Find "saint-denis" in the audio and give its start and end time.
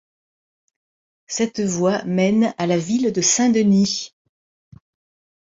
3.21-4.15